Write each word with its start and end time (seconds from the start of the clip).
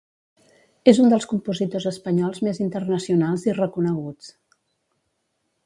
És 0.91 0.99
un 1.03 1.11
dels 1.13 1.27
compositors 1.33 1.85
espanyols 1.91 2.41
més 2.47 2.61
internacionals 2.65 3.47
i 3.51 3.55
reconeguts. 3.59 4.33